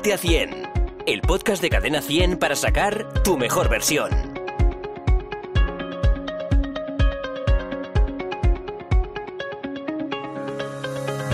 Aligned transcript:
Ponte 0.00 0.14
a 0.14 0.16
100, 0.16 0.62
el 1.06 1.20
podcast 1.20 1.60
de 1.60 1.68
Cadena 1.68 2.00
100 2.00 2.38
para 2.38 2.56
sacar 2.56 3.22
tu 3.22 3.36
mejor 3.36 3.68
versión. 3.68 4.10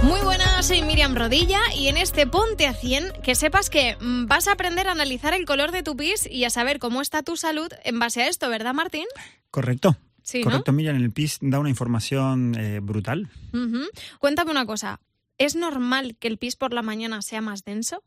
Muy 0.02 0.20
buenas, 0.23 0.66
soy 0.66 0.82
Miriam 0.82 1.14
Rodilla 1.14 1.60
y 1.77 1.87
en 1.87 1.96
este 1.96 2.27
Ponte 2.27 2.66
a 2.66 2.74
100 2.74 3.12
que 3.23 3.37
sepas 3.37 3.70
que 3.70 3.96
mm, 4.00 4.27
vas 4.27 4.48
a 4.48 4.55
aprender 4.55 4.88
a 4.88 4.91
analizar 4.91 5.33
el 5.33 5.46
color 5.46 5.70
de 5.70 5.84
tu 5.84 5.96
pis 5.96 6.28
y 6.28 6.42
a 6.42 6.51
saber 6.51 6.80
cómo 6.80 7.02
está 7.02 7.23
tu 7.23 7.37
salud 7.37 7.69
en 7.84 8.01
base 8.01 8.23
a 8.23 8.27
esto, 8.28 8.51
¿verdad 8.51 8.74
Martín? 8.74 9.06
Correcto. 9.52 9.96
Sí, 10.24 10.41
¿no? 10.41 10.46
Correcto, 10.46 10.73
Miriam, 10.73 10.96
el 10.96 11.12
PIS 11.12 11.38
da 11.41 11.60
una 11.60 11.70
información 11.70 12.56
eh, 12.59 12.80
brutal. 12.80 13.30
Cuéntame 14.19 14.51
una 14.51 14.66
cosa, 14.66 14.98
¿es 15.38 15.55
normal 15.55 16.16
que 16.19 16.27
el 16.27 16.37
pis 16.37 16.56
por 16.56 16.74
la 16.74 16.83
mañana 16.83 17.23
sea 17.23 17.41
más 17.41 17.62
denso? 17.62 18.02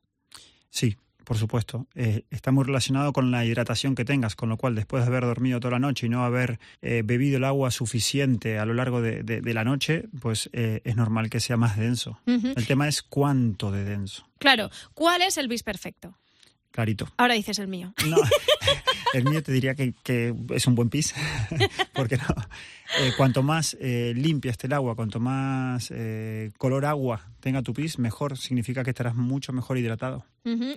Sí, 0.69 0.97
por 1.23 1.37
supuesto. 1.37 1.85
Eh, 1.95 2.23
está 2.31 2.51
muy 2.51 2.63
relacionado 2.63 3.13
con 3.13 3.29
la 3.31 3.45
hidratación 3.45 3.93
que 3.95 4.05
tengas, 4.05 4.35
con 4.35 4.49
lo 4.49 4.57
cual 4.57 4.73
después 4.75 5.03
de 5.03 5.07
haber 5.09 5.23
dormido 5.25 5.59
toda 5.59 5.73
la 5.73 5.79
noche 5.79 6.07
y 6.07 6.09
no 6.09 6.23
haber 6.23 6.59
eh, 6.81 7.03
bebido 7.05 7.37
el 7.37 7.43
agua 7.43 7.69
suficiente 7.71 8.57
a 8.57 8.65
lo 8.65 8.73
largo 8.73 9.01
de, 9.01 9.21
de- 9.23 9.41
de 9.41 9.53
la 9.53 9.63
noche, 9.63 10.05
pues 10.21 10.49
eh, 10.53 10.81
es 10.85 10.95
normal 10.95 11.29
que 11.29 11.39
sea 11.39 11.57
más 11.57 11.77
denso. 11.77 12.19
El 12.25 12.65
tema 12.65 12.87
es 12.87 13.03
cuánto 13.03 13.71
de 13.71 13.83
denso. 13.83 14.27
Claro, 14.39 14.69
¿cuál 14.93 15.21
es 15.21 15.37
el 15.37 15.47
pis 15.49 15.61
perfecto? 15.63 16.17
Clarito. 16.71 17.11
Ahora 17.17 17.33
dices 17.33 17.57
el 17.59 17.67
mío. 17.67 17.93
No, 18.07 18.17
el 19.13 19.23
mío 19.25 19.41
te 19.43 19.51
diría 19.51 19.73
que, 19.75 19.93
que 20.03 20.33
es 20.51 20.67
un 20.67 20.75
buen 20.75 20.89
pis, 20.89 21.13
porque 21.93 22.17
no. 22.17 22.25
Eh, 22.99 23.11
cuanto 23.17 23.43
más 23.43 23.75
limpia 23.79 24.51
esté 24.51 24.67
el 24.67 24.73
agua, 24.73 24.95
cuanto 24.95 25.19
más 25.19 25.91
color 26.57 26.85
agua 26.85 27.28
tenga 27.39 27.61
tu 27.63 27.73
pis, 27.73 27.99
mejor 27.99 28.37
significa 28.37 28.83
que 28.83 28.89
estarás 28.91 29.15
mucho 29.15 29.53
mejor 29.53 29.77
hidratado. 29.77 30.25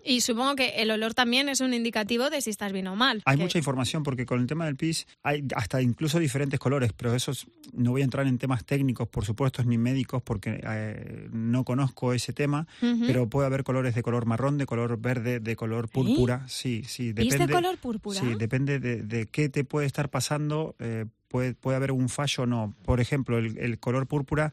Y 0.04 0.20
supongo 0.20 0.54
que 0.54 0.82
el 0.82 0.90
olor 0.90 1.14
también 1.14 1.48
es 1.48 1.60
un 1.60 1.72
indicativo 1.72 2.28
de 2.28 2.42
si 2.42 2.50
estás 2.50 2.72
bien 2.72 2.86
o 2.88 2.94
mal. 2.96 3.22
Hay 3.24 3.38
que- 3.38 3.42
mucha 3.44 3.56
información 3.56 4.02
porque 4.02 4.26
con 4.26 4.38
el 4.40 4.46
tema 4.46 4.66
del 4.66 4.76
pis 4.76 5.06
hay 5.22 5.44
hasta 5.56 5.80
incluso 5.80 6.18
diferentes 6.18 6.60
colores, 6.60 6.92
pero 6.92 7.14
esos 7.14 7.46
no 7.72 7.92
voy 7.92 8.02
a 8.02 8.04
entrar 8.04 8.26
en 8.26 8.36
temas 8.36 8.66
técnicos, 8.66 9.08
por 9.08 9.24
supuesto, 9.24 9.62
ni 9.64 9.78
médicos, 9.78 10.22
porque 10.22 10.60
eh, 10.62 11.28
no 11.32 11.64
conozco 11.64 12.12
ese 12.12 12.34
tema, 12.34 12.66
pero 13.06 13.30
puede 13.30 13.46
haber 13.46 13.64
colores 13.64 13.94
de 13.94 14.02
color 14.02 14.26
marrón, 14.26 14.58
de 14.58 14.66
color 14.66 14.98
verde, 15.00 15.40
de 15.40 15.56
color 15.56 15.88
púrpura. 15.88 16.44
Sí, 16.48 16.82
sí, 16.86 17.14
¿Pis 17.14 17.30
depende. 17.30 17.46
de 17.46 17.52
color 17.54 17.78
púrpura? 17.78 18.20
Sí, 18.20 18.34
depende 18.38 18.78
de, 18.78 19.02
de 19.02 19.26
qué 19.26 19.48
te 19.48 19.64
puede 19.64 19.86
estar 19.86 20.10
pasando, 20.10 20.74
eh, 20.80 21.06
puede, 21.28 21.54
puede 21.54 21.76
haber 21.76 21.92
un 21.92 22.10
fallo 22.10 22.42
o 22.42 22.46
no. 22.46 22.74
Por 22.84 23.00
ejemplo, 23.00 23.38
el, 23.38 23.56
el 23.56 23.78
color 23.78 24.06
púrpura 24.06 24.52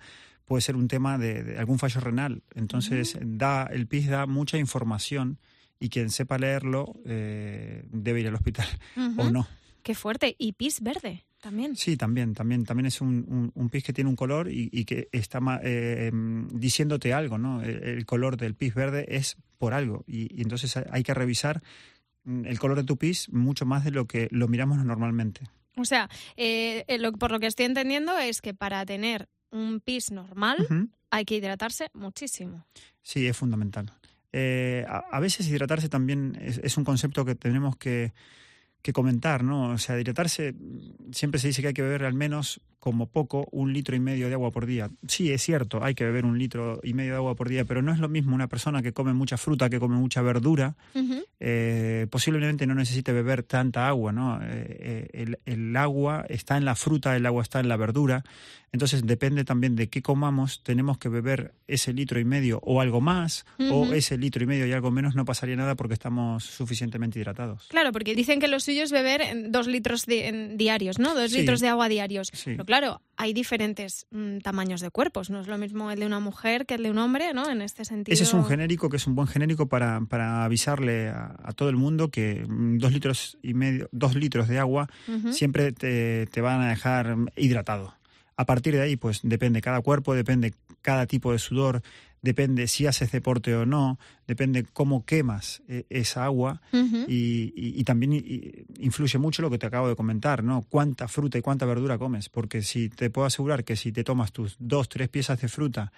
puede 0.49 0.61
ser 0.61 0.75
un 0.75 0.87
tema 0.89 1.17
de, 1.17 1.43
de 1.43 1.57
algún 1.59 1.79
fallo 1.79 2.01
renal. 2.01 2.41
Entonces, 2.55 3.17
da, 3.21 3.63
el 3.71 3.87
PIS 3.87 4.07
da 4.09 4.25
mucha 4.25 4.57
información 4.57 5.37
y 5.79 5.87
quien 5.89 6.09
sepa 6.09 6.37
leerlo 6.37 6.95
eh, 7.05 7.83
debe 7.91 8.19
ir 8.19 8.27
al 8.27 8.35
hospital 8.35 8.67
Ujú. 8.97 9.21
o 9.21 9.29
no. 9.29 9.47
Qué 9.83 9.95
fuerte. 9.95 10.35
Y 10.37 10.53
pis 10.53 10.81
verde 10.81 11.25
también. 11.39 11.75
Sí, 11.77 11.95
también, 11.95 12.33
también, 12.33 12.65
también 12.65 12.87
es 12.87 12.99
un, 12.99 13.25
un, 13.29 13.51
un 13.55 13.69
pis 13.69 13.83
que 13.83 13.93
tiene 13.93 14.09
un 14.09 14.17
color 14.17 14.51
y, 14.51 14.69
y 14.73 14.83
que 14.83 15.07
está 15.13 15.39
eh, 15.63 16.07
em, 16.07 16.47
diciéndote 16.49 17.13
algo, 17.13 17.37
¿no? 17.37 17.61
El, 17.61 17.81
el 17.83 18.05
color 18.05 18.35
del 18.35 18.55
pis 18.55 18.73
verde 18.73 19.05
es 19.07 19.37
por 19.57 19.73
algo 19.73 20.03
y, 20.07 20.35
y 20.37 20.41
entonces 20.41 20.75
hay- 20.75 21.03
que 21.03 21.13
revisar 21.13 21.61
mm, 22.25 22.45
el 22.45 22.59
color 22.59 22.75
de 22.77 22.83
tu 22.83 22.97
pis 22.97 23.29
mucho 23.31 23.65
más 23.65 23.83
de 23.85 23.91
lo 23.91 24.05
que 24.05 24.27
lo 24.31 24.47
miramos 24.49 24.83
normalmente. 24.83 25.41
O 25.77 25.85
sea, 25.85 26.09
eh, 26.35 26.83
eh, 26.87 26.97
lo- 26.97 27.13
por 27.13 27.31
lo 27.31 27.39
que 27.39 27.47
estoy 27.47 27.65
entendiendo 27.67 28.17
es 28.17 28.41
que 28.41 28.53
para 28.53 28.85
tener 28.85 29.29
un 29.51 29.79
pis 29.79 30.11
normal 30.11 30.67
hay 31.09 31.25
que 31.25 31.35
hidratarse 31.35 31.89
muchísimo. 31.93 32.65
Sí, 33.01 33.27
es 33.27 33.35
fundamental. 33.35 33.91
Eh, 34.31 34.85
a, 34.87 34.97
a 35.11 35.19
veces 35.19 35.47
hidratarse 35.47 35.89
también 35.89 36.37
es, 36.39 36.59
es 36.63 36.77
un 36.77 36.83
concepto 36.83 37.25
que 37.25 37.35
tenemos 37.35 37.77
que, 37.77 38.13
que 38.81 38.93
comentar, 38.93 39.43
¿no? 39.43 39.71
O 39.71 39.77
sea, 39.77 39.99
hidratarse, 39.99 40.53
mm, 40.53 41.11
siempre 41.11 41.39
se 41.39 41.47
dice 41.47 41.61
que 41.61 41.69
hay 41.69 41.73
que 41.73 41.81
beber 41.81 42.03
al 42.03 42.13
menos, 42.13 42.61
como 42.79 43.07
poco, 43.07 43.47
un 43.51 43.73
litro 43.73 43.95
y 43.95 43.99
medio 43.99 44.27
de 44.27 44.33
agua 44.35 44.51
por 44.51 44.65
día. 44.65 44.89
Sí, 45.07 45.31
es 45.31 45.41
cierto, 45.43 45.83
hay 45.83 45.95
que 45.95 46.05
beber 46.05 46.25
un 46.25 46.37
litro 46.39 46.79
y 46.83 46.93
medio 46.93 47.11
de 47.11 47.17
agua 47.17 47.35
por 47.35 47.49
día, 47.49 47.65
pero 47.65 47.81
no 47.81 47.91
es 47.91 47.99
lo 47.99 48.07
mismo 48.09 48.33
una 48.35 48.47
persona 48.47 48.81
que 48.81 48.93
come 48.93 49.13
mucha 49.13 49.37
fruta, 49.37 49.69
que 49.69 49.79
come 49.79 49.97
mucha 49.97 50.21
verdura, 50.21 50.75
eh, 51.39 52.07
posiblemente 52.09 52.65
no 52.67 52.75
necesite 52.75 53.11
beber 53.13 53.43
tanta 53.43 53.87
agua, 53.87 54.11
¿no? 54.11 54.39
Eh, 54.41 54.47
eh, 54.79 55.07
el, 55.13 55.39
el 55.45 55.75
agua 55.75 56.25
está 56.29 56.57
en 56.57 56.65
la 56.65 56.75
fruta, 56.75 57.15
el 57.15 57.25
agua 57.25 57.43
está 57.43 57.59
en 57.59 57.69
la 57.69 57.77
verdura, 57.77 58.23
entonces 58.71 59.05
depende 59.05 59.43
también 59.45 59.75
de 59.75 59.89
qué 59.89 60.01
comamos, 60.01 60.61
tenemos 60.63 60.97
que 60.97 61.09
beber 61.09 61.53
ese 61.67 61.91
litro 61.93 62.19
y 62.19 62.25
medio 62.25 62.59
o 62.63 62.81
algo 62.81 63.01
más, 63.01 63.45
o 63.71 63.85
ese 63.93 64.17
litro 64.17 64.43
y 64.43 64.47
medio 64.47 64.67
y 64.67 64.73
algo 64.73 64.91
menos, 64.91 65.15
no 65.15 65.25
pasaría 65.25 65.55
nada 65.55 65.75
porque 65.75 65.93
estamos 65.95 66.43
suficientemente 66.43 67.19
hidratados. 67.19 67.67
Claro, 67.69 67.91
porque 67.91 68.15
dicen 68.15 68.39
que 68.39 68.47
lo 68.47 68.59
suyo 68.59 68.83
es 68.83 68.91
beber 68.91 69.21
dos 69.49 69.65
litros 69.67 70.05
di- 70.05 70.21
diarios, 70.55 70.99
¿no? 70.99 71.15
Dos 71.15 71.31
Sí. 71.31 71.39
litros 71.39 71.61
de 71.61 71.67
agua 71.69 71.89
diarios. 71.89 72.29
Sí. 72.33 72.55
Claro, 72.69 73.01
hay 73.17 73.33
diferentes 73.33 74.05
mm, 74.11 74.41
tamaños 74.41 74.79
de 74.79 74.91
cuerpos. 74.91 75.31
No 75.31 75.41
es 75.41 75.47
lo 75.47 75.57
mismo 75.57 75.89
el 75.89 76.01
de 76.01 76.05
una 76.05 76.19
mujer 76.19 76.67
que 76.67 76.75
el 76.75 76.83
de 76.83 76.91
un 76.91 76.99
hombre, 76.99 77.33
¿no? 77.33 77.49
En 77.49 77.63
este 77.63 77.83
sentido. 77.83 78.13
Ese 78.13 78.25
es 78.25 78.33
un 78.35 78.45
genérico 78.45 78.89
que 78.89 78.97
es 78.97 79.07
un 79.07 79.15
buen 79.15 79.27
genérico 79.27 79.67
para, 79.67 80.01
para 80.01 80.43
avisarle 80.43 81.09
a, 81.09 81.35
a 81.43 81.51
todo 81.53 81.69
el 81.69 81.77
mundo 81.77 82.11
que 82.11 82.45
mm, 82.47 82.77
dos 82.77 82.93
litros 82.93 83.39
y 83.41 83.55
medio, 83.55 83.89
dos 83.91 84.13
litros 84.13 84.47
de 84.47 84.59
agua 84.59 84.87
siempre 85.31 85.71
te, 85.71 86.27
te 86.27 86.41
van 86.41 86.61
a 86.61 86.69
dejar 86.69 87.17
hidratado. 87.35 87.95
A 88.37 88.45
partir 88.45 88.75
de 88.75 88.81
ahí, 88.81 88.97
pues 88.97 89.21
depende 89.23 89.61
cada 89.61 89.81
cuerpo, 89.81 90.13
depende 90.13 90.53
cada 90.81 91.05
tipo 91.07 91.31
de 91.31 91.39
sudor, 91.39 91.81
depende 92.21 92.67
si 92.67 92.85
haces 92.85 93.11
deporte 93.11 93.55
o 93.55 93.65
no, 93.65 93.97
depende 94.27 94.65
cómo 94.73 95.05
quemas 95.05 95.61
eh, 95.69 95.85
esa 95.89 96.25
agua. 96.25 96.61
Y, 97.07 97.53
y- 97.55 97.79
y 97.79 97.83
también 97.85 98.11
influye 98.77 99.17
mucho 99.17 99.41
lo 99.41 99.49
que 99.49 99.57
te 99.57 99.65
acabo 99.65 99.87
de 99.87 99.95
comentar, 99.95 100.43
¿no? 100.43 100.63
Cuánta 100.69 101.07
fruta 101.07 101.37
y 101.37 101.41
cuánta 101.41 101.65
verdura 101.65 101.97
comes, 101.97 102.27
porque 102.29 102.61
si 102.61 102.89
te 102.89 103.09
puedo 103.09 103.25
asegurar 103.25 103.63
que 103.63 103.75
si 103.75 103.91
te 103.91 104.03
tomas 104.03 104.31
tus 104.33 104.57
dos, 104.59 104.89
tres 104.89 105.07
piezas 105.09 105.39
de 105.41 105.47
fruta 105.47 105.91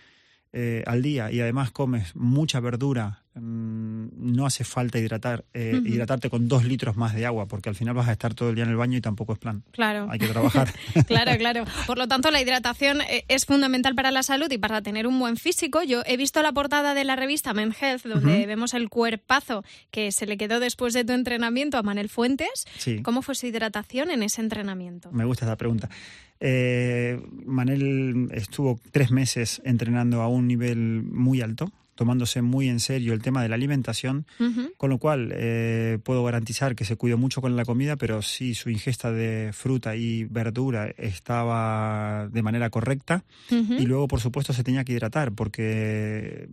eh, 0.53 0.83
al 0.85 1.01
día 1.01 1.31
y 1.31 1.39
además 1.39 1.71
comes 1.71 2.15
mucha 2.15 2.59
verdura, 2.59 3.23
mm, 3.35 3.90
no 4.17 4.45
hace 4.45 4.63
falta 4.63 4.99
hidratar, 4.99 5.45
eh, 5.53 5.81
hidratarte 5.85 6.29
con 6.29 6.47
dos 6.47 6.65
litros 6.65 6.97
más 6.97 7.13
de 7.13 7.25
agua, 7.25 7.47
porque 7.47 7.69
al 7.69 7.75
final 7.75 7.93
vas 7.93 8.07
a 8.07 8.11
estar 8.11 8.33
todo 8.33 8.49
el 8.49 8.55
día 8.55 8.63
en 8.63 8.69
el 8.69 8.75
baño 8.75 8.97
y 8.97 9.01
tampoco 9.01 9.33
es 9.33 9.39
plan. 9.39 9.63
Claro. 9.71 10.07
Hay 10.09 10.19
que 10.19 10.27
trabajar. 10.27 10.71
Claro, 11.07 11.37
claro. 11.37 11.65
Por 11.87 11.97
lo 11.97 12.07
tanto, 12.07 12.31
la 12.31 12.41
hidratación 12.41 13.01
eh, 13.01 13.25
es 13.27 13.45
fundamental 13.45 13.95
para 13.95 14.11
la 14.11 14.23
salud 14.23 14.49
y 14.51 14.57
para 14.57 14.81
tener 14.81 15.07
un 15.07 15.19
buen 15.19 15.35
físico. 15.35 15.83
Yo 15.83 16.03
he 16.05 16.15
visto 16.15 16.41
la 16.41 16.51
portada 16.51 16.93
de 16.93 17.03
la 17.03 17.15
revista 17.15 17.53
Men 17.53 17.73
Health, 17.79 18.03
donde 18.03 18.45
vemos 18.45 18.73
el 18.73 18.89
cuerpazo 18.89 19.63
que 19.89 20.11
se 20.11 20.25
le 20.25 20.37
quedó 20.37 20.59
después 20.59 20.93
de 20.93 21.03
tu 21.03 21.13
entrenamiento 21.13 21.77
a 21.77 21.83
Manel 21.83 22.09
Fuentes. 22.09 22.65
Sí. 22.77 23.01
¿Cómo 23.01 23.21
fue 23.21 23.35
su 23.35 23.47
hidratación 23.47 24.11
en 24.11 24.23
ese 24.23 24.41
entrenamiento? 24.41 25.11
Me 25.11 25.25
gusta 25.25 25.45
esa 25.45 25.57
pregunta. 25.57 25.89
Eh, 26.43 27.21
Manel 27.45 28.29
estuvo 28.31 28.79
tres 28.91 29.11
meses 29.11 29.61
entrenando 29.63 30.21
a 30.21 30.27
un 30.27 30.47
nivel 30.47 31.03
muy 31.03 31.41
alto, 31.41 31.71
tomándose 32.01 32.41
muy 32.41 32.67
en 32.67 32.79
serio 32.79 33.13
el 33.13 33.21
tema 33.21 33.43
de 33.43 33.49
la 33.49 33.53
alimentación, 33.53 34.25
con 34.77 34.89
lo 34.89 34.97
cual 34.97 35.31
eh, 35.35 35.99
puedo 36.03 36.23
garantizar 36.23 36.75
que 36.75 36.83
se 36.83 36.95
cuidó 36.95 37.19
mucho 37.19 37.41
con 37.41 37.55
la 37.55 37.63
comida, 37.63 37.95
pero 37.95 38.23
sí 38.23 38.55
su 38.55 38.71
ingesta 38.71 39.11
de 39.11 39.51
fruta 39.53 39.95
y 39.95 40.23
verdura 40.23 40.87
estaba 40.97 42.27
de 42.31 42.41
manera 42.41 42.71
correcta. 42.71 43.23
Y 43.51 43.85
luego, 43.85 44.07
por 44.07 44.19
supuesto, 44.19 44.51
se 44.51 44.63
tenía 44.63 44.83
que 44.83 44.93
hidratar, 44.93 45.31
porque 45.33 46.49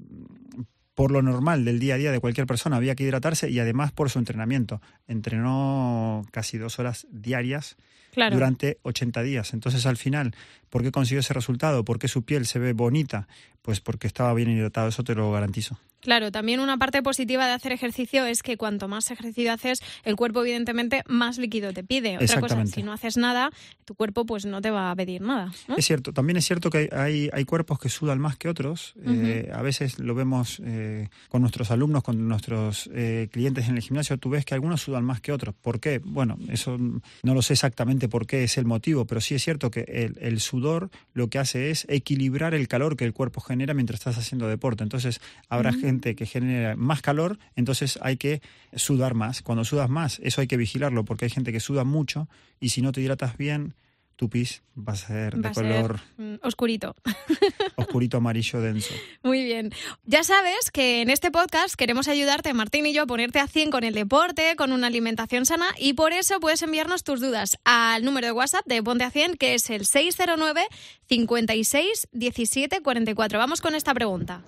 por 0.95 1.13
lo 1.13 1.23
normal 1.23 1.65
del 1.65 1.79
día 1.79 1.95
a 1.95 1.97
día 1.97 2.13
de 2.13 2.21
cualquier 2.21 2.47
persona 2.47 2.77
había 2.77 2.95
que 2.95 3.05
hidratarse 3.05 3.49
y 3.49 3.59
además 3.59 3.91
por 3.91 4.11
su 4.11 4.19
entrenamiento. 4.19 4.83
Entrenó 5.07 6.27
casi 6.31 6.59
dos 6.59 6.79
horas 6.79 7.07
diarias 7.11 7.79
Claro. 8.19 8.35
durante 8.35 8.79
80 8.83 9.23
días. 9.23 9.55
Entonces, 9.55 9.87
al 9.87 9.97
final, 9.97 10.35
¿por 10.71 10.83
qué 10.83 10.91
consiguió 10.91 11.21
ese 11.21 11.35
resultado? 11.35 11.85
¿Por 11.85 12.01
qué 12.01 12.09
su 12.09 12.25
piel 12.25 12.47
se 12.47 12.59
ve 12.59 12.73
bonita? 12.73 13.29
Pues 13.63 13.81
porque 13.81 14.09
estaba 14.09 14.35
bien 14.35 14.51
hidratado, 14.51 14.89
eso 14.89 15.05
te 15.05 15.15
lo 15.15 15.31
garantizo. 15.31 15.79
Claro, 16.01 16.31
también 16.31 16.61
una 16.61 16.79
parte 16.79 17.03
positiva 17.03 17.47
de 17.47 17.53
hacer 17.53 17.73
ejercicio 17.73 18.25
es 18.25 18.43
que 18.43 18.57
cuanto 18.57 18.87
más 18.87 19.11
ejercicio 19.11 19.53
haces, 19.53 19.81
el 20.05 20.15
cuerpo 20.15 20.43
evidentemente 20.43 21.03
más 21.09 21.39
líquido 21.39 21.73
te 21.73 21.83
pide. 21.83 22.19
Otra 22.19 22.41
cosa, 22.41 22.65
si 22.67 22.83
no 22.83 22.93
haces 22.93 23.17
nada, 23.17 23.51
tu 23.85 23.95
cuerpo 23.95 24.25
pues 24.25 24.47
no 24.47 24.61
te 24.61 24.71
va 24.71 24.93
a 24.93 24.97
pedir 24.97 25.21
nada. 25.23 25.53
¿no? 25.67 25.77
Es 25.77 25.87
cierto, 25.87 26.13
también 26.13 26.37
es 26.37 26.47
cierto 26.47 26.71
que 26.71 26.79
hay, 26.79 26.89
hay, 26.93 27.31
hay 27.33 27.45
cuerpos 27.45 27.81
que 27.81 27.89
sudan 27.89 28.21
más 28.21 28.37
que 28.37 28.49
otros. 28.49 28.95
Eh, 29.05 29.51
a 29.53 29.61
veces 29.63 29.99
lo 29.99 30.15
vemos 30.15 30.63
eh, 30.65 31.09
con 31.29 31.41
nuestros 31.41 31.71
alumnos, 31.73 32.05
con 32.05 32.29
nuestros 32.29 32.89
eh, 32.95 33.29
clientes 33.33 33.69
en 33.69 33.77
el 33.77 33.83
gimnasio. 33.83 34.19
Tú 34.19 34.31
ves 34.31 34.45
que 34.45 34.55
algunos 34.55 34.81
sudan 34.83 35.05
más 35.05 35.21
que 35.21 35.33
otros. 35.33 35.55
¿Por 35.61 35.81
qué? 35.81 35.99
Bueno, 35.99 36.39
eso 36.49 36.79
no 36.79 37.35
lo 37.35 37.43
sé 37.43 37.55
exactamente 37.55 38.08
por 38.09 38.27
qué 38.27 38.45
es 38.45 38.59
el 38.59 38.65
motivo, 38.65 39.07
pero 39.07 39.21
sí 39.21 39.35
es 39.35 39.43
cierto 39.43 39.71
que 39.71 39.81
el, 39.89 40.19
el 40.21 40.41
sudor 40.41 40.91
lo 41.15 41.29
que 41.29 41.39
hace 41.39 41.71
es 41.71 41.87
equilibrar 41.89 42.55
el 42.55 42.69
calor 42.69 42.97
que 42.97 43.05
el 43.05 43.13
cuerpo 43.13 43.41
genera 43.41 43.75
mientras 43.75 44.01
estás 44.01 44.19
haciendo 44.19 44.49
deporte. 44.49 44.83
Entonces, 44.83 45.21
habrá 45.49 45.73
gente 45.73 46.15
que 46.15 46.27
genera 46.27 46.77
más 46.77 47.03
calor, 47.03 47.39
entonces 47.57 47.99
hay 48.03 48.17
que 48.17 48.41
sudar 48.75 49.15
más. 49.15 49.43
Cuando 49.43 49.65
sudas 49.65 49.91
más, 49.91 50.21
eso 50.23 50.41
hay 50.41 50.47
que 50.47 50.57
vigilarlo, 50.57 51.05
porque 51.05 51.27
hay 51.27 51.31
gente 51.31 51.53
que 51.53 51.61
suda 51.61 51.85
mucho 51.85 52.29
y 52.61 52.71
si 52.71 52.83
no 52.83 52.93
te 52.93 53.01
hidratas 53.01 53.37
bien, 53.37 53.75
tu 54.19 54.29
pis 54.29 54.63
va 54.77 54.95
a 54.95 54.97
ser 54.97 55.37
Va 55.37 55.43
de 55.43 55.49
a 55.49 55.53
color 55.53 56.01
mm, 56.17 56.35
oscurito. 56.43 56.97
oscurito 57.77 58.17
amarillo 58.17 58.61
denso. 58.61 58.93
Muy 59.23 59.45
bien. 59.45 59.71
Ya 60.07 60.25
sabes 60.25 60.73
que 60.73 61.03
en 61.03 61.09
este 61.09 61.31
podcast 61.31 61.77
queremos 61.77 62.09
ayudarte, 62.09 62.53
Martín 62.53 62.85
y 62.87 62.93
yo, 62.93 63.05
a 63.05 63.07
ponerte 63.07 63.39
a 63.39 63.47
100 63.47 63.71
con 63.71 63.85
el 63.85 63.95
deporte, 63.95 64.57
con 64.57 64.73
una 64.73 64.89
alimentación 64.89 65.47
sana 65.47 65.69
y 65.79 65.93
por 65.93 66.13
eso 66.13 66.41
puedes 66.41 66.63
enviarnos 66.63 67.05
tus 67.05 67.21
dudas 67.21 67.59
al 67.65 68.05
número 68.05 68.27
de 68.27 68.33
WhatsApp 68.33 68.67
de 68.67 68.83
Ponte 68.83 69.05
a 69.05 69.11
100 69.13 69.37
que 69.37 69.55
es 69.55 69.71
el 69.71 69.87
609 69.87 70.67
56 71.07 72.09
17 72.11 72.83
44. 72.83 73.39
Vamos 73.39 73.61
con 73.61 73.77
esta 73.77 73.95
pregunta. 73.95 74.43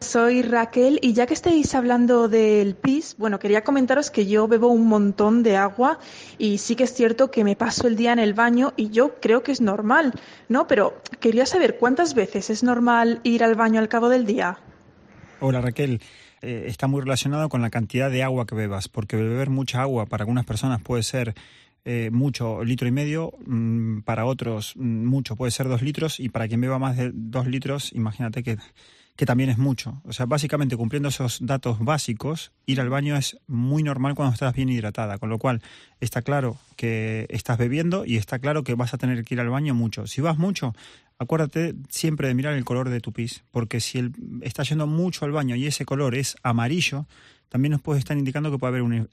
Soy 0.00 0.42
Raquel 0.42 0.98
y 1.02 1.12
ya 1.12 1.26
que 1.26 1.34
estáis 1.34 1.74
hablando 1.74 2.28
del 2.28 2.74
pis, 2.74 3.14
bueno, 3.18 3.38
quería 3.38 3.62
comentaros 3.62 4.10
que 4.10 4.26
yo 4.26 4.48
bebo 4.48 4.68
un 4.68 4.88
montón 4.88 5.42
de 5.42 5.56
agua 5.56 5.98
y 6.38 6.58
sí 6.58 6.74
que 6.74 6.84
es 6.84 6.94
cierto 6.94 7.30
que 7.30 7.44
me 7.44 7.54
paso 7.54 7.86
el 7.86 7.96
día 7.96 8.12
en 8.12 8.18
el 8.18 8.34
baño 8.34 8.72
y 8.76 8.90
yo 8.90 9.20
creo 9.20 9.42
que 9.42 9.52
es 9.52 9.60
normal, 9.60 10.12
¿no? 10.48 10.66
Pero 10.66 11.00
quería 11.20 11.46
saber 11.46 11.76
cuántas 11.78 12.14
veces 12.14 12.50
es 12.50 12.62
normal 12.62 13.20
ir 13.24 13.44
al 13.44 13.54
baño 13.54 13.78
al 13.78 13.88
cabo 13.88 14.08
del 14.08 14.26
día. 14.26 14.58
Hola 15.40 15.60
Raquel, 15.60 16.00
Eh, 16.42 16.64
está 16.68 16.86
muy 16.86 17.02
relacionado 17.02 17.50
con 17.50 17.60
la 17.60 17.68
cantidad 17.68 18.10
de 18.10 18.22
agua 18.22 18.46
que 18.46 18.54
bebas, 18.54 18.88
porque 18.88 19.16
beber 19.16 19.50
mucha 19.50 19.82
agua 19.82 20.06
para 20.06 20.22
algunas 20.22 20.46
personas 20.46 20.80
puede 20.80 21.02
ser 21.02 21.34
eh, 21.84 22.08
mucho, 22.12 22.64
litro 22.64 22.88
y 22.88 22.90
medio, 22.90 23.34
mm, 23.44 24.00
para 24.00 24.24
otros 24.24 24.74
mm, 24.76 25.04
mucho, 25.04 25.36
puede 25.36 25.50
ser 25.50 25.68
dos 25.68 25.82
litros, 25.82 26.18
y 26.18 26.30
para 26.30 26.48
quien 26.48 26.62
beba 26.62 26.78
más 26.78 26.96
de 26.96 27.10
dos 27.12 27.46
litros, 27.46 27.92
imagínate 27.92 28.42
que, 28.42 28.56
que 29.16 29.26
también 29.26 29.50
es 29.50 29.58
mucho. 29.58 30.00
O 30.04 30.12
sea, 30.12 30.26
básicamente 30.26 30.76
cumpliendo 30.76 31.08
esos 31.08 31.38
datos 31.42 31.78
básicos, 31.78 32.52
ir 32.66 32.80
al 32.80 32.88
baño 32.88 33.16
es 33.16 33.38
muy 33.46 33.82
normal 33.82 34.14
cuando 34.14 34.32
estás 34.32 34.54
bien 34.54 34.68
hidratada, 34.68 35.18
con 35.18 35.28
lo 35.28 35.38
cual 35.38 35.60
está 36.00 36.22
claro 36.22 36.56
que 36.76 37.26
estás 37.28 37.58
bebiendo 37.58 38.04
y 38.06 38.16
está 38.16 38.38
claro 38.38 38.64
que 38.64 38.74
vas 38.74 38.94
a 38.94 38.98
tener 38.98 39.24
que 39.24 39.34
ir 39.34 39.40
al 39.40 39.50
baño 39.50 39.74
mucho. 39.74 40.06
Si 40.06 40.20
vas 40.20 40.38
mucho, 40.38 40.74
acuérdate 41.18 41.74
siempre 41.90 42.28
de 42.28 42.34
mirar 42.34 42.54
el 42.54 42.64
color 42.64 42.88
de 42.88 43.00
tu 43.00 43.12
pis, 43.12 43.44
porque 43.50 43.80
si 43.80 43.98
el, 43.98 44.12
está 44.40 44.62
yendo 44.62 44.86
mucho 44.86 45.26
al 45.26 45.32
baño 45.32 45.54
y 45.54 45.66
ese 45.66 45.84
color 45.84 46.14
es 46.14 46.36
amarillo, 46.42 47.06
también 47.50 47.72
nos 47.72 47.82
puede 47.82 47.98
estar 47.98 48.16
indicando 48.16 48.50
que 48.50 48.58
puede 48.58 48.70
haber 48.70 48.82
una, 48.82 49.06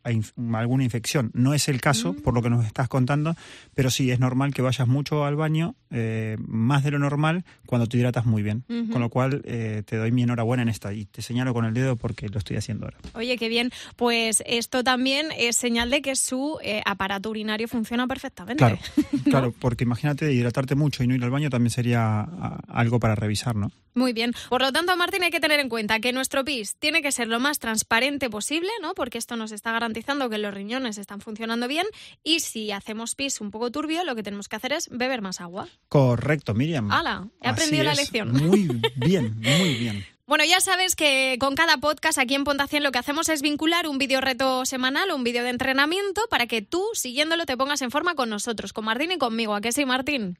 alguna 0.59 0.83
infección. 0.83 1.31
No 1.33 1.55
es 1.55 1.67
el 1.67 1.81
caso, 1.81 2.13
por 2.13 2.35
lo 2.35 2.43
que 2.43 2.51
nos 2.51 2.65
estás 2.65 2.87
contando, 2.87 3.35
pero 3.73 3.89
sí 3.89 4.11
es 4.11 4.19
normal 4.19 4.53
que 4.53 4.61
vayas 4.61 4.87
mucho 4.87 5.25
al 5.25 5.35
baño, 5.35 5.75
eh, 5.89 6.37
más 6.39 6.83
de 6.83 6.91
lo 6.91 6.99
normal, 6.99 7.45
cuando 7.65 7.87
te 7.87 7.97
hidratas 7.97 8.25
muy 8.25 8.43
bien. 8.43 8.63
Con 8.91 9.01
lo 9.01 9.09
cual 9.09 9.41
eh, 9.43 9.81
te 9.85 9.97
doy 9.97 10.11
mi 10.11 10.21
enhorabuena 10.21 10.61
en 10.61 10.69
esta 10.69 10.93
y 10.93 11.05
te 11.05 11.23
señalo 11.23 11.53
con 11.53 11.65
el 11.65 11.73
dedo 11.73 11.95
porque 11.95 12.29
lo 12.29 12.37
estoy 12.37 12.57
haciendo 12.57 12.85
ahora. 12.85 12.97
Oye, 13.13 13.37
qué 13.37 13.49
bien. 13.49 13.71
Pues 13.95 14.43
esto 14.45 14.83
también 14.83 15.27
es 15.35 15.57
señal 15.57 15.89
de 15.89 16.03
que 16.03 16.15
su 16.15 16.59
eh, 16.61 16.83
aparato 16.85 17.31
urinario 17.31 17.67
funciona 17.67 18.05
perfectamente. 18.05 18.59
Claro, 18.59 18.77
claro, 19.23 19.53
porque 19.59 19.83
imagínate 19.83 20.31
hidratarte 20.31 20.75
mucho 20.75 21.03
y 21.03 21.07
no 21.07 21.15
ir 21.15 21.23
al 21.23 21.31
baño 21.31 21.49
también 21.49 21.71
sería 21.71 22.21
algo 22.67 22.99
para 22.99 23.15
revisar, 23.15 23.55
¿no? 23.55 23.71
Muy 23.97 24.13
bien. 24.13 24.33
Por 24.49 24.61
lo 24.61 24.71
tanto, 24.71 24.95
Martín, 24.95 25.23
hay 25.23 25.31
que 25.31 25.39
tener 25.39 25.59
en 25.59 25.69
cuenta 25.69 25.99
que 25.99 26.13
nuestro 26.13 26.45
pis 26.45 26.75
tiene 26.77 27.01
que 27.01 27.11
ser 27.11 27.27
lo 27.27 27.39
más 27.39 27.57
transparente 27.57 28.26
posible, 28.29 28.69
¿no? 28.81 28.93
Porque 28.93 29.17
esto 29.17 29.35
nos 29.35 29.51
está 29.51 29.71
garantizando 29.71 30.29
que 30.29 30.37
los 30.37 30.53
riñones 30.53 30.97
están 30.97 31.21
funcionando 31.21 31.67
bien. 31.67 31.85
Y 32.23 32.39
si 32.41 32.71
hacemos 32.71 33.15
pis 33.15 33.41
un 33.41 33.51
poco 33.51 33.71
turbio, 33.71 34.03
lo 34.03 34.15
que 34.15 34.23
tenemos 34.23 34.47
que 34.47 34.55
hacer 34.55 34.73
es 34.73 34.89
beber 34.89 35.21
más 35.21 35.41
agua. 35.41 35.67
Correcto, 35.89 36.53
Miriam. 36.53 36.91
¡Hala! 36.91 37.27
He 37.41 37.47
Así 37.47 37.53
aprendido 37.53 37.83
la 37.83 37.91
es. 37.93 37.97
lección. 37.97 38.31
Muy 38.31 38.67
bien, 38.95 39.35
muy 39.39 39.73
bien. 39.75 40.05
Bueno, 40.25 40.43
ya 40.43 40.59
sabes 40.59 40.97
que 40.97 41.37
con 41.39 41.55
cada 41.55 41.77
podcast 41.77 42.17
aquí 42.17 42.35
en 42.35 42.43
Pontación 42.43 42.83
lo 42.83 42.91
que 42.91 42.99
hacemos 42.99 43.29
es 43.29 43.41
vincular 43.41 43.87
un 43.87 43.97
vídeo 43.97 44.19
reto 44.19 44.65
semanal 44.65 45.09
o 45.11 45.15
un 45.15 45.23
vídeo 45.23 45.41
de 45.43 45.51
entrenamiento 45.51 46.21
para 46.29 46.47
que 46.47 46.61
tú, 46.61 46.83
siguiéndolo, 46.93 47.45
te 47.45 47.55
pongas 47.55 47.81
en 47.81 47.91
forma 47.91 48.13
con 48.15 48.29
nosotros, 48.29 48.73
con 48.73 48.83
Martín 48.83 49.13
y 49.13 49.17
conmigo. 49.17 49.55
¿A 49.55 49.61
qué 49.61 49.71
sí, 49.71 49.85
Martín? 49.85 50.37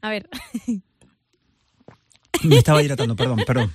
A 0.00 0.10
ver, 0.10 0.28
Me 2.42 2.58
estaba 2.58 2.82
hidratando, 2.82 3.16
perdón, 3.16 3.42
perdón. 3.46 3.72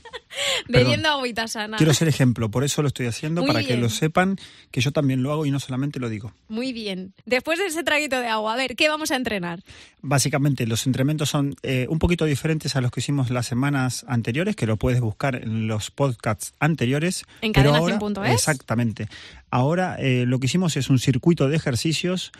bebiendo 0.68 1.10
agüita 1.10 1.48
sana. 1.48 1.78
Quiero 1.78 1.94
ser 1.94 2.08
ejemplo, 2.08 2.50
por 2.50 2.63
eso 2.63 2.81
lo 2.81 2.88
estoy 2.88 3.06
haciendo, 3.08 3.42
Muy 3.42 3.48
para 3.48 3.60
bien. 3.60 3.69
que 3.72 3.78
lo 3.78 3.90
sepan, 3.90 4.38
que 4.72 4.81
yo 4.81 4.92
también 4.92 5.24
lo 5.24 5.31
hago 5.31 5.46
y 5.46 5.52
no 5.52 5.60
solamente 5.60 6.00
lo 6.00 6.10
digo. 6.10 6.34
Muy 6.48 6.74
bien. 6.74 7.13
Después 7.25 7.60
de 7.60 7.68
ese 7.68 7.84
traguito 7.84 8.19
de 8.19 8.28
agua, 8.28 8.54
a 8.54 8.58
ver, 8.58 8.75
¿qué 8.75 8.90
vamos 8.90 9.12
a 9.12 9.16
entrenar? 9.16 9.63
Básicamente, 10.02 10.66
los 10.68 10.86
entrenamientos 10.88 11.30
son 11.30 11.56
eh, 11.63 11.86
un 11.90 12.00
poquito 12.00 12.25
diferentes 12.25 12.75
a 12.75 12.81
los 12.81 12.92
que 12.92 13.00
hicimos 13.02 13.30
las 13.30 13.46
semanas 13.46 14.06
anteriores, 14.08 14.56
que 14.56 14.68
lo 14.68 14.78
puedes 14.78 15.02
buscar 15.02 15.36
en 15.36 15.68
los 15.68 15.92
podcasts 15.92 16.54
anteriores. 16.60 17.25
En 17.42 17.54
pero 17.54 17.75
ahora-. 17.75 18.00
Exactamente. 18.31 19.08
Ahora 19.50 19.96
eh, 20.00 20.25
lo 20.25 20.40
que 20.40 20.46
hicimos 20.46 20.78
es 20.78 20.90
un 20.90 21.00
circuito 21.00 21.50
de 21.50 21.56
ejercicios 21.58 22.31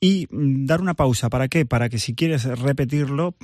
y 0.00 0.26
mm, 0.30 0.66
dar 0.66 0.80
una 0.80 0.94
pausa. 0.94 1.30
¿Para 1.30 1.48
qué? 1.48 1.64
Para 1.66 1.88
que 1.88 1.98
si 1.98 2.14
quieres 2.14 2.44
repetirlo, 2.44 3.34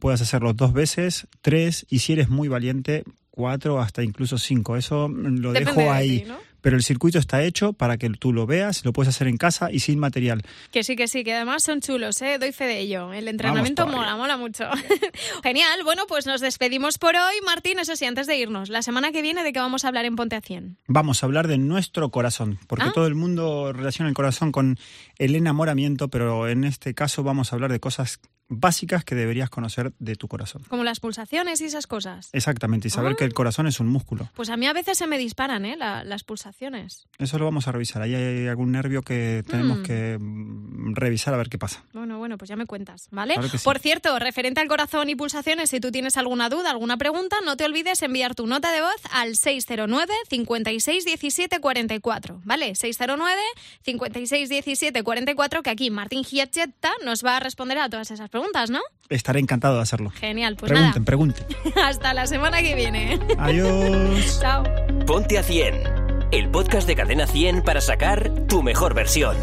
puedas 0.00 0.20
hacerlo 0.22 0.52
dos 0.54 0.72
veces, 0.72 1.26
tres, 1.42 1.86
y 1.90 1.98
si 2.00 2.12
eres 2.12 2.28
muy 2.28 2.48
valiente, 2.48 3.04
cuatro, 3.30 3.80
hasta 3.80 4.02
incluso 4.02 4.38
cinco. 4.38 4.76
Eso 4.76 5.08
mm, 5.08 5.38
lo 5.38 5.52
Depende 5.52 5.70
dejo 5.72 5.80
de 5.82 5.88
ahí. 5.96 6.18
ti, 6.20 6.24
¿no? 6.28 6.46
Pero 6.62 6.76
el 6.76 6.82
circuito 6.82 7.20
está 7.20 7.44
hecho 7.44 7.74
para 7.74 7.96
que 7.96 8.10
tú 8.10 8.32
lo 8.32 8.44
veas, 8.44 8.84
lo 8.84 8.92
puedes 8.92 9.10
hacer 9.14 9.28
en 9.28 9.36
casa 9.36 9.70
y 9.70 9.78
sin 9.80 10.00
material. 10.00 10.42
Que 10.72 10.82
sí, 10.82 10.96
que 10.96 11.06
sí, 11.06 11.22
que 11.22 11.32
además 11.34 11.62
son 11.62 11.80
chulos, 11.80 12.20
¿eh? 12.22 12.38
Doy 12.40 12.50
fe 12.50 12.64
de 12.64 12.80
ello. 12.80 13.12
El 13.12 13.28
entrenamiento 13.28 13.86
mola, 13.86 14.16
mola 14.16 14.36
mucho. 14.36 14.64
Genial. 15.44 15.80
Bueno, 15.84 16.04
pues 16.08 16.26
nos 16.26 16.40
despedimos 16.40 16.98
por 16.98 17.14
hoy. 17.14 17.34
Martín, 17.44 17.78
eso 17.78 17.94
sí, 17.94 18.04
antes 18.04 18.26
de 18.26 18.36
irnos, 18.38 18.68
la 18.68 18.82
semana 18.82 19.12
que 19.12 19.22
viene, 19.22 19.44
¿de 19.44 19.52
qué 19.52 19.60
vamos 19.60 19.84
a 19.84 19.88
hablar 19.88 20.06
en 20.06 20.16
Ponte 20.16 20.34
a 20.34 20.40
100? 20.40 20.76
Vamos 20.88 21.22
a 21.22 21.26
hablar 21.26 21.46
de 21.46 21.58
nuestro 21.58 22.10
corazón, 22.10 22.58
porque 22.66 22.86
Ah. 22.86 22.92
todo 22.92 23.06
el 23.06 23.14
mundo 23.14 23.72
relaciona 23.72 24.08
el 24.08 24.14
corazón 24.16 24.50
con 24.50 24.76
el 25.18 25.36
enamoramiento, 25.36 26.08
pero 26.08 26.48
en 26.48 26.64
este 26.64 26.94
caso 26.94 27.22
vamos 27.22 27.52
a 27.52 27.56
hablar 27.56 27.70
de 27.70 27.78
cosas 27.78 28.18
básicas 28.48 29.04
que 29.04 29.14
deberías 29.14 29.50
conocer 29.50 29.92
de 29.98 30.14
tu 30.16 30.28
corazón. 30.28 30.62
Como 30.68 30.84
las 30.84 31.00
pulsaciones 31.00 31.60
y 31.60 31.64
esas 31.64 31.86
cosas. 31.86 32.28
Exactamente, 32.32 32.88
y 32.88 32.90
saber 32.90 33.12
Ah. 33.12 33.16
que 33.16 33.24
el 33.24 33.34
corazón 33.34 33.66
es 33.66 33.80
un 33.80 33.88
músculo. 33.88 34.28
Pues 34.34 34.50
a 34.50 34.56
mí 34.56 34.66
a 34.66 34.72
veces 34.72 34.98
se 34.98 35.06
me 35.06 35.18
disparan, 35.18 35.64
¿eh? 35.64 35.76
La- 35.76 36.04
las 36.04 36.22
pulsaciones. 36.24 37.06
Eso 37.18 37.38
lo 37.38 37.44
vamos 37.44 37.66
a 37.68 37.72
revisar. 37.72 38.02
Ahí 38.02 38.14
hay 38.14 38.46
algún 38.46 38.72
nervio 38.72 39.02
que 39.02 39.42
tenemos 39.48 39.78
Mm. 39.78 39.82
que 39.82 40.18
mm, 40.20 40.94
revisar 40.94 41.34
a 41.34 41.36
ver 41.38 41.48
qué 41.48 41.58
pasa. 41.58 41.84
Bueno, 41.92 42.18
bueno, 42.18 42.38
pues 42.38 42.48
ya 42.48 42.56
me 42.56 42.66
cuentas, 42.66 43.08
¿vale? 43.10 43.34
Claro 43.34 43.50
que 43.50 43.58
sí. 43.58 43.64
Por 43.64 43.78
cierto, 43.80 44.18
referente 44.18 44.60
al 44.60 44.68
corazón 44.68 45.08
y 45.10 45.16
pulsaciones, 45.16 45.70
si 45.70 45.80
tú 45.80 45.90
tienes 45.90 46.16
alguna 46.16 46.48
duda, 46.48 46.70
alguna 46.70 46.96
pregunta, 46.96 47.36
no 47.44 47.56
te 47.56 47.64
olvides 47.64 48.00
enviar 48.02 48.34
tu 48.34 48.46
nota 48.46 48.70
de 48.72 48.80
voz 48.80 49.00
al 49.12 49.36
609 49.36 50.12
56 50.30 51.04
17 51.04 51.60
44, 51.60 52.40
¿vale? 52.44 52.74
609 52.74 53.40
56 53.82 54.48
17 54.48 55.02
44, 55.02 55.62
que 55.62 55.70
aquí 55.70 55.90
Martín 55.90 56.24
Giachetta 56.24 56.92
nos 57.04 57.24
va 57.24 57.36
a 57.36 57.40
responder 57.40 57.78
a 57.78 57.88
todas 57.88 58.10
esas 58.10 58.28
preguntas, 58.28 58.35
¿no? 58.70 58.80
Estaré 59.08 59.40
encantado 59.40 59.76
de 59.76 59.82
hacerlo. 59.82 60.10
Genial, 60.10 60.56
pues 60.56 60.72
pregunten, 60.72 61.04
pregunten. 61.04 61.46
nada. 61.74 61.88
Hasta 61.88 62.14
la 62.14 62.26
semana 62.26 62.60
que 62.60 62.74
viene. 62.74 63.18
Adiós. 63.38 64.38
Chao. 64.40 64.64
Ponte 65.06 65.38
a 65.38 65.42
100, 65.42 66.28
el 66.32 66.48
podcast 66.50 66.86
de 66.86 66.96
Cadena 66.96 67.26
100 67.26 67.62
para 67.62 67.80
sacar 67.80 68.30
tu 68.48 68.62
mejor 68.62 68.94
versión. 68.94 69.36